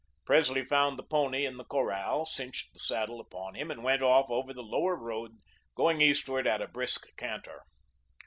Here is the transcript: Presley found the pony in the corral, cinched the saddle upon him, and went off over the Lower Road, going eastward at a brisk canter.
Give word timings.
Presley 0.25 0.65
found 0.65 0.97
the 0.97 1.03
pony 1.03 1.45
in 1.45 1.57
the 1.57 1.63
corral, 1.63 2.25
cinched 2.25 2.73
the 2.73 2.79
saddle 2.79 3.19
upon 3.19 3.53
him, 3.53 3.69
and 3.69 3.83
went 3.83 4.01
off 4.01 4.31
over 4.31 4.51
the 4.51 4.63
Lower 4.63 4.95
Road, 4.95 5.37
going 5.75 6.01
eastward 6.01 6.47
at 6.47 6.59
a 6.59 6.67
brisk 6.67 7.15
canter. 7.17 7.61